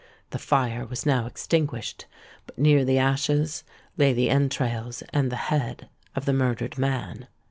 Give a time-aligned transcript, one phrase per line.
[0.31, 2.07] The fire was now extinguished;
[2.47, 3.63] but near the ashes
[3.97, 7.27] lay the entrails and the head of the murdered man.